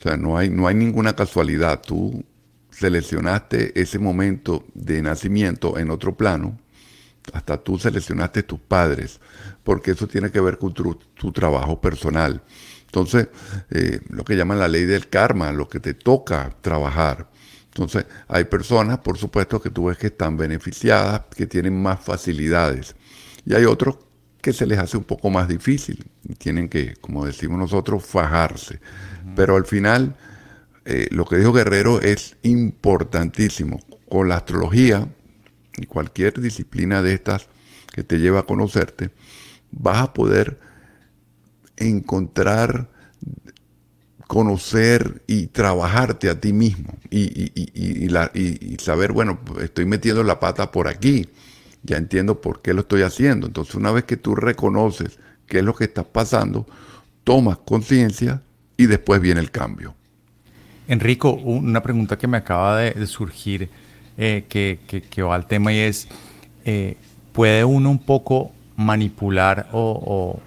[0.00, 1.80] O sea, no hay, no hay ninguna casualidad.
[1.80, 2.24] Tú
[2.72, 6.58] seleccionaste ese momento de nacimiento en otro plano,
[7.32, 9.20] hasta tú seleccionaste tus padres,
[9.62, 12.42] porque eso tiene que ver con tu, trabajo personal.
[12.86, 13.28] Entonces,
[13.70, 17.28] eh, lo que llaman la ley del karma, lo que te toca trabajar.
[17.66, 22.96] Entonces, hay personas, por supuesto, que tú ves que están beneficiadas, que tienen más facilidades.
[23.44, 23.98] Y hay otros
[24.40, 26.06] que se les hace un poco más difícil.
[26.38, 28.80] Tienen que, como decimos nosotros, fajarse.
[29.34, 30.16] Pero al final,
[30.84, 33.80] eh, lo que dijo Guerrero es importantísimo.
[34.08, 35.08] Con la astrología
[35.76, 37.48] y cualquier disciplina de estas
[37.92, 39.10] que te lleva a conocerte,
[39.72, 40.60] vas a poder
[41.76, 42.88] encontrar
[44.26, 51.28] conocer y trabajarte a ti mismo y, saber, bueno, estoy metiendo la pata por aquí,
[51.82, 53.46] ya entiendo por qué lo estoy haciendo.
[53.46, 56.66] Entonces una vez que tú reconoces qué es lo que está pasando,
[57.24, 58.42] tomas conciencia
[58.76, 59.94] y después viene el cambio.
[60.88, 63.68] Enrico, una pregunta que me acaba de, surgir
[64.18, 66.08] eh, que, que, va al tema y es,
[66.64, 66.96] eh,
[67.32, 70.40] ¿puede uno un poco manipular o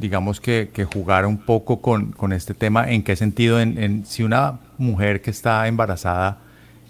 [0.00, 2.90] digamos que, jugar un poco con, este tema.
[2.90, 3.60] ¿En qué sentido?
[3.60, 6.38] En, si una mujer que está embarazada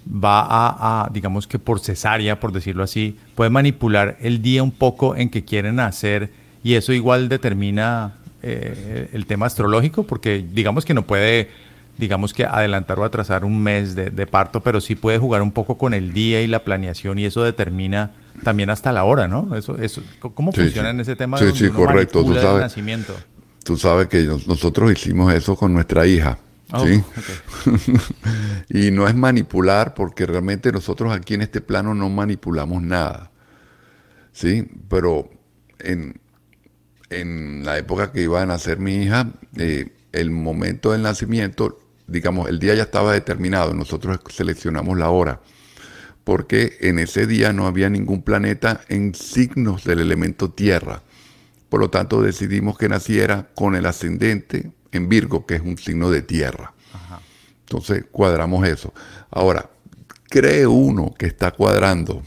[0.06, 5.16] va a, digamos que por cesárea, por decirlo así, puede manipular el día un poco
[5.16, 6.30] en que quieren hacer
[6.62, 11.50] y eso igual determina eh, el tema astrológico, porque digamos que no puede,
[11.98, 15.76] digamos que adelantar o atrasar un mes de, parto, pero sí puede jugar un poco
[15.76, 19.56] con el día y la planeación y eso determina también hasta la hora, ¿no?
[19.56, 21.38] Eso, eso, ¿Cómo funciona en ese tema?
[21.38, 22.24] Sí, sí, correcto.
[22.24, 23.14] Tú sabes, nacimiento?
[23.64, 26.38] tú sabes que nosotros hicimos eso con nuestra hija.
[26.72, 27.02] Oh, ¿sí?
[28.68, 33.30] y no es manipular porque realmente nosotros aquí en este plano no manipulamos nada.
[34.32, 34.68] ¿Sí?
[34.88, 35.30] Pero
[35.80, 36.20] en,
[37.10, 42.48] en la época que iba a nacer mi hija, eh, el momento del nacimiento, digamos,
[42.48, 45.40] el día ya estaba determinado, nosotros seleccionamos la hora,
[46.24, 51.02] porque en ese día no había ningún planeta en signos del elemento tierra.
[51.68, 56.10] Por lo tanto, decidimos que naciera con el ascendente en Virgo, que es un signo
[56.10, 56.74] de tierra.
[57.60, 58.92] Entonces, cuadramos eso.
[59.30, 59.70] Ahora,
[60.28, 62.22] cree uno que está cuadrando,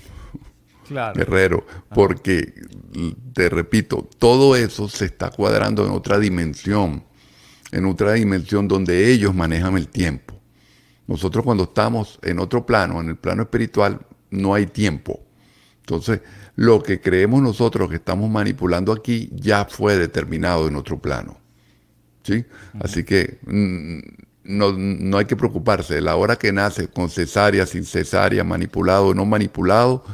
[0.90, 2.54] Guerrero, porque,
[3.34, 7.04] te repito, todo eso se está cuadrando en otra dimensión,
[7.72, 10.40] en otra dimensión donde ellos manejan el tiempo.
[11.08, 15.22] Nosotros cuando estamos en otro plano, en el plano espiritual, no hay tiempo.
[15.80, 16.22] Entonces,
[16.56, 21.38] lo que creemos nosotros que estamos manipulando aquí ya fue determinado en otro plano.
[22.24, 22.46] ¿Sí?
[22.80, 24.00] Así que mm,
[24.44, 26.00] no, no, hay que preocuparse.
[26.00, 30.06] La hora que nace con cesárea, sin cesárea, manipulado o no manipulado,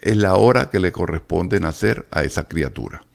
[0.00, 3.05] es la hora que le corresponde nacer a esa criatura.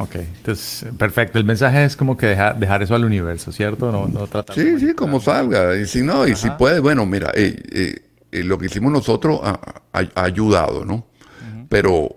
[0.00, 1.38] Ok, entonces, perfecto.
[1.38, 3.90] El mensaje es como que dejar, dejar eso al universo, ¿cierto?
[3.90, 5.76] No, no tratar Sí, sí, como salga.
[5.76, 9.40] Y si no, y si puede, bueno, mira, eh, eh, eh, lo que hicimos nosotros
[9.42, 9.58] ha,
[10.14, 11.06] ayudado, ¿no?
[11.68, 12.14] Pero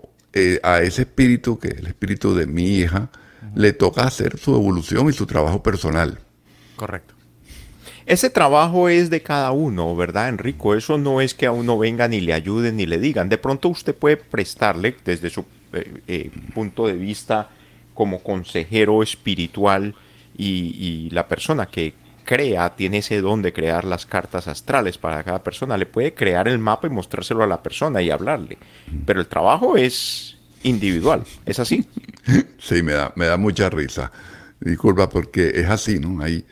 [0.62, 3.10] a ese espíritu, que es el espíritu de mi hija,
[3.54, 6.20] le toca hacer su evolución y su trabajo personal.
[6.76, 7.14] Correcto.
[8.06, 10.74] Ese trabajo es de cada uno, ¿verdad, Enrico?
[10.74, 13.28] Eso no es que a uno vengan y le ayuden ni le digan.
[13.28, 15.44] De pronto usted puede prestarle desde su
[16.54, 17.50] punto de vista
[17.94, 19.94] como consejero espiritual
[20.36, 25.42] y, la persona que crea, tiene ese don de crear las cartas astrales para cada
[25.42, 28.58] persona, le puede crear el mapa y mostrárselo a la persona y hablarle.
[29.04, 31.86] Pero el trabajo es individual, ¿es así?
[32.58, 34.12] Sí, me da, me da mucha risa.
[34.60, 36.22] Disculpa, porque es así, ¿no?
[36.22, 36.46] Hay,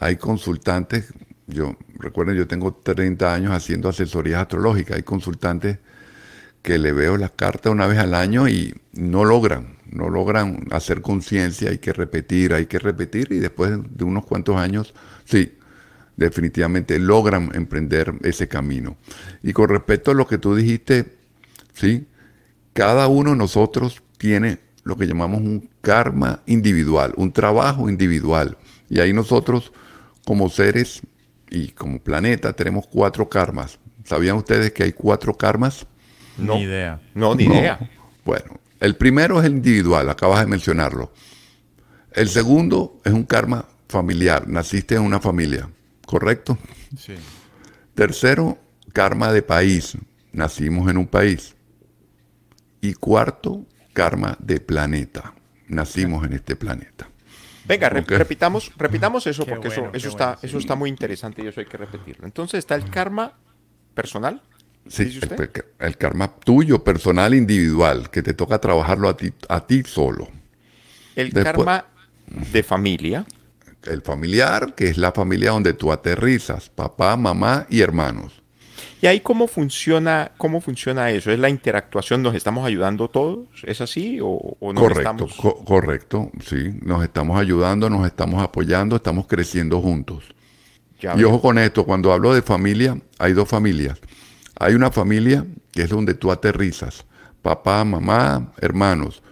[0.00, 1.14] hay consultantes,
[1.46, 5.78] yo recuerden, yo tengo 30 años haciendo asesorías astrológicas, hay consultantes
[6.62, 11.02] que le veo las cartas una vez al año y no logran, no logran hacer
[11.02, 14.94] conciencia, hay que repetir, hay que repetir y después de unos cuantos años,
[15.24, 15.58] sí,
[16.16, 18.96] definitivamente logran emprender ese camino.
[19.42, 21.16] Y con respecto a lo que tú dijiste,
[21.74, 22.06] sí,
[22.72, 28.56] cada uno de nosotros tiene lo que llamamos un karma individual, un trabajo individual.
[28.88, 29.72] Y ahí nosotros
[30.24, 31.02] como seres
[31.50, 33.78] y como planeta tenemos cuatro karmas.
[34.04, 35.86] ¿Sabían ustedes que hay cuatro karmas?
[36.38, 36.54] No.
[36.54, 37.00] Ni idea.
[37.14, 37.78] No, ni idea.
[38.24, 41.12] Bueno, el primero es el individual, acabas de mencionarlo.
[42.12, 45.68] El segundo es un karma familiar, naciste en una familia,
[46.06, 46.58] ¿correcto?
[46.98, 47.14] Sí.
[47.94, 48.58] Tercero,
[48.92, 49.96] karma de país,
[50.32, 51.54] nacimos en un país.
[52.80, 55.34] Y cuarto, karma de planeta,
[55.68, 57.08] nacimos en este planeta.
[57.64, 61.66] Venga, repitamos, repitamos eso porque eso, eso, está, eso está muy interesante y eso hay
[61.66, 62.26] que repetirlo.
[62.26, 63.38] Entonces está el karma
[63.94, 64.42] personal.
[64.88, 65.20] Sí,
[65.78, 70.28] el, karma tuyo, personal, individual, que te toca trabajarlo a ti, a ti solo.
[71.14, 71.86] El karma
[72.26, 73.24] de familia.
[73.84, 78.42] El familiar, que es la familia donde tú aterrizas, papá, mamá y hermanos.
[79.00, 81.32] ¿Y ahí cómo funciona, cómo funciona eso?
[81.32, 82.22] ¿Es la interactuación?
[82.22, 83.48] ¿Nos estamos ayudando todos?
[83.64, 84.20] ¿Es así?
[84.22, 85.26] ¿O, no correcto,
[85.64, 86.78] correcto, sí.
[86.82, 90.22] Nos estamos ayudando, nos estamos apoyando, estamos creciendo juntos.
[91.00, 93.98] y ojo con esto, cuando hablo de familia, hay dos familias.
[94.58, 97.04] Hay una familia que es donde tú aterrizas,
[97.40, 99.22] papá, mamá, hermanos.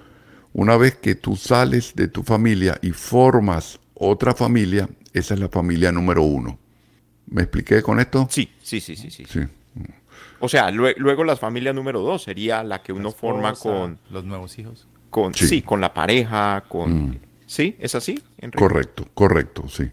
[0.52, 5.48] Una vez que tú sales de tu familia y formas otra familia, esa es la
[5.48, 6.58] familia número uno.
[7.26, 8.26] ¿Me expliqué con esto?
[8.30, 9.10] Sí, sí, sí, sí.
[9.10, 9.24] sí.
[9.26, 9.40] sí.
[10.40, 13.98] O sea, luego la familia número dos sería la que uno forma con...
[14.10, 14.88] Los nuevos hijos.
[15.10, 15.60] Con, sí.
[15.62, 17.10] con la pareja, con...
[17.10, 17.18] Mm.
[17.46, 17.76] ¿Sí?
[17.78, 18.18] ¿Es así?
[18.56, 19.90] Correcto, correcto, sí.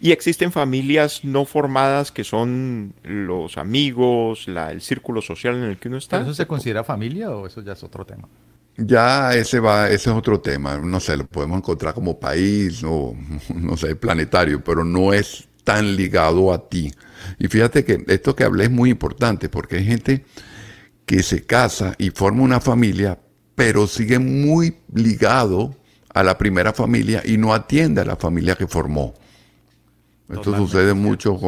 [0.00, 5.78] Y existen familias no formadas que son los amigos, la, el círculo social en el
[5.78, 6.20] que uno está.
[6.20, 8.28] ¿Eso se considera familia o eso ya es otro tema?
[8.76, 10.78] Ya ese va, ese es otro tema.
[10.78, 13.16] No sé, lo podemos encontrar como país o
[13.54, 16.92] no sé, planetario, pero no es tan ligado a ti.
[17.38, 20.24] Y fíjate que esto que hablé es muy importante porque hay gente
[21.04, 23.18] que se casa y forma una familia,
[23.54, 25.74] pero sigue muy ligado
[26.14, 29.14] a la primera familia y no atiende a la familia que formó.
[30.28, 31.38] Esto sucede mucho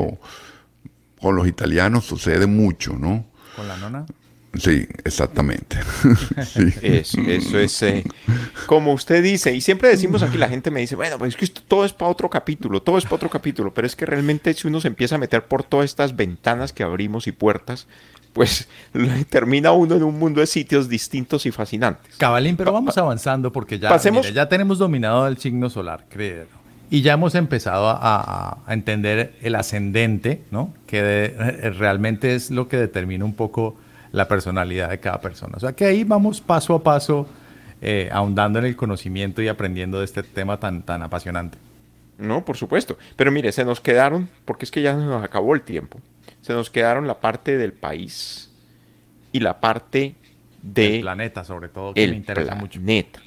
[1.20, 3.26] con los italianos sucede mucho, ¿no?
[3.56, 4.06] ¿Con la nona?
[4.54, 5.78] Sí, exactamente.
[6.82, 8.04] Eso, eso es eh,
[8.66, 11.44] como usted dice, y siempre decimos aquí, la gente me dice, bueno, pues es que
[11.44, 14.52] esto, todo es para otro capítulo, todo es para otro capítulo, pero es que realmente
[14.54, 17.86] si uno se empieza a meter por todas estas ventanas que abrimos y puertas,
[18.32, 18.68] pues
[19.30, 22.16] termina uno en un mundo de sitios distintos y fascinantes.
[22.16, 26.59] Cabalín, pero vamos avanzando porque ya, ya tenemos dominado el signo solar, creo.
[26.90, 30.74] Y ya hemos empezado a, a, entender el ascendente, ¿no?
[30.86, 33.76] Que de, realmente es lo que determina un poco
[34.12, 35.54] la personalidad de cada persona.
[35.56, 37.28] O sea que ahí vamos paso a paso
[37.82, 41.56] eh, ahondando en el conocimiento y aprendiendo de este tema tan, tan apasionante.
[42.18, 42.98] No, por supuesto.
[43.16, 45.98] Pero mire, se nos quedaron, porque es que ya nos acabó el tiempo,
[46.42, 48.50] se nos quedaron la parte del país
[49.32, 50.14] y la parte
[50.60, 53.20] del planeta, sobre todo, que el me interesa planeta.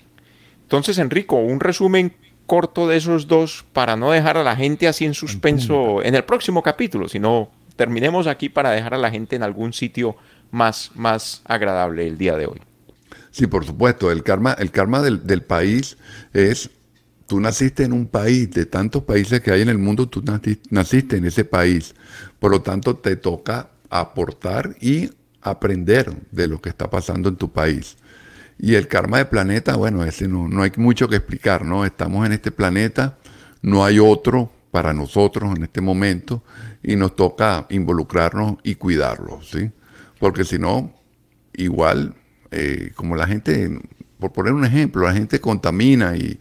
[0.61, 2.13] Entonces, Enrico, un resumen
[2.45, 6.23] corto de esos dos para no dejar a la gente así en suspenso en el
[6.23, 10.15] próximo capítulo, sino terminemos aquí para dejar a la gente en algún sitio
[10.51, 12.61] más, más agradable el día de hoy.
[13.31, 14.11] Sí, por supuesto.
[14.11, 15.97] El karma, el karma del, del país
[16.33, 16.69] es,
[17.25, 20.23] tú naciste en un país, de tantos países que hay en el mundo, tú
[20.69, 21.95] naciste en ese país.
[22.39, 25.09] Por lo tanto, te toca aportar y
[25.41, 27.97] aprender de lo que está pasando en tu país.
[28.57, 31.85] Y el karma del planeta, bueno, ese no, no hay mucho que explicar, ¿no?
[31.85, 33.17] Estamos en este planeta,
[33.61, 36.43] no hay otro para nosotros en este momento
[36.81, 39.69] y nos toca involucrarnos y cuidarlo, ¿sí?
[40.19, 40.91] Porque si no,
[41.53, 42.15] igual,
[42.49, 43.69] eh, como la gente,
[44.17, 46.39] por poner un ejemplo, la gente contamina y,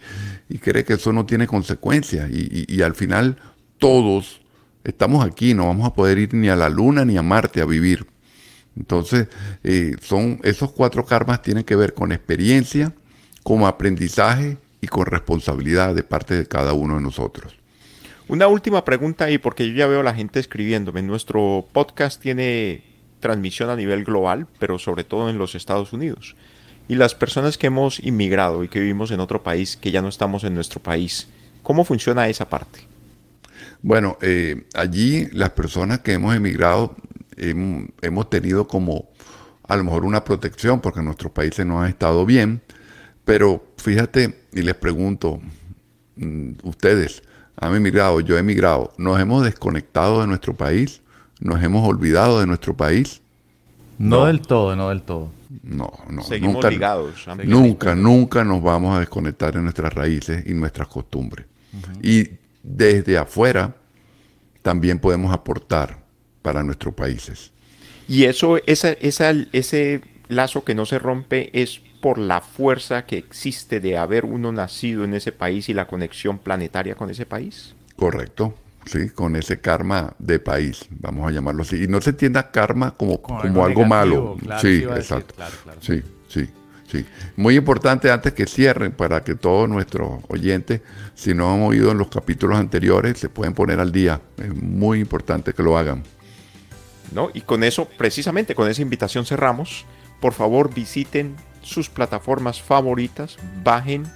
[0.60, 3.36] cree que eso no tiene consecuencias y, al final
[3.78, 4.40] todos
[4.84, 7.66] estamos aquí, no vamos a poder ir ni a la luna ni a Marte a
[7.66, 8.06] vivir.
[8.76, 9.28] Entonces,
[9.64, 12.92] eh, son esos cuatro karmas tienen que ver con experiencia,
[13.42, 17.56] con aprendizaje y con responsabilidad de parte de cada uno de nosotros.
[18.28, 21.02] Una última pregunta ahí, porque yo ya veo a la gente escribiéndome.
[21.02, 22.82] Nuestro podcast tiene
[23.20, 26.34] transmisión a nivel global, pero sobre todo en los Estados Unidos.
[26.88, 30.08] Y las personas que hemos inmigrado y que vivimos en otro país, que ya no
[30.08, 31.28] estamos en nuestro país,
[31.62, 32.80] ¿cómo funciona esa parte?
[33.82, 36.96] Bueno, eh, allí las personas que hemos emigrado
[37.42, 39.08] hemos, tenido como
[39.66, 42.62] a lo mejor una protección porque nuestros países no han estado bien,
[43.24, 45.40] pero fíjate y les pregunto,
[46.16, 47.22] mm, ustedes
[47.56, 51.02] han emigrado, yo he emigrado, nos hemos desconectado de nuestro país,
[51.40, 53.20] nos hemos olvidado de nuestro país.
[53.98, 55.30] No, del todo, no del todo.
[55.62, 56.22] No, no.
[56.22, 57.26] Seguimos nunca, ligados.
[57.44, 61.46] Nunca, nunca nos vamos a desconectar de nuestras raíces y nuestras costumbres.
[62.02, 62.30] Y
[62.62, 63.76] desde afuera
[64.62, 66.01] también podemos aportar
[66.42, 67.52] para nuestros países.
[68.08, 73.16] Y eso, esa, esa, ese lazo que no se rompe es por la fuerza que
[73.16, 77.74] existe de haber uno nacido en ese país y la conexión planetaria con ese país.
[77.94, 81.84] Correcto, sí, con ese karma de país, vamos a llamarlo así.
[81.84, 84.36] Y no se entienda karma como, como, algo, malo.
[84.60, 85.34] sí, exacto.
[85.80, 86.48] Sí, sí,
[86.90, 87.06] sí.
[87.36, 90.80] Muy importante antes que cierren, para que todos nuestros oyentes,
[91.14, 94.20] si no han oído en los capítulos anteriores, se pueden poner al día.
[94.36, 96.02] Es muy importante que lo hagan.
[97.34, 99.84] Y con eso, precisamente con esa invitación cerramos.
[100.20, 104.10] Por favor, visiten sus plataformas favoritas, bajen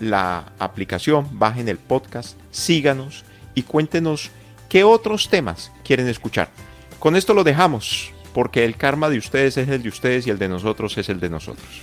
[0.00, 3.24] la aplicación, bajen el podcast, síganos
[3.54, 4.30] y cuéntenos
[4.68, 6.50] qué otros temas quieren escuchar.
[6.98, 10.38] Con esto lo dejamos, porque el karma de ustedes es el de ustedes y el
[10.38, 11.82] de nosotros es el de nosotros.